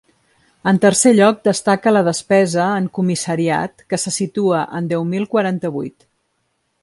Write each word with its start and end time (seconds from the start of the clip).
En 0.69 0.77
tercer 0.85 1.11
lloc 1.17 1.43
destaca 1.47 1.93
la 1.93 2.01
despesa 2.07 2.63
en 2.79 2.89
comissariat, 2.99 3.85
que 3.93 4.01
se 4.05 4.15
situa 4.19 4.63
en 4.79 4.87
deu 4.95 5.07
mil 5.13 5.31
quaranta-vuit. 5.35 6.01